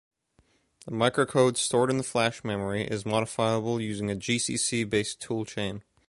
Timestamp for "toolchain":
5.21-5.83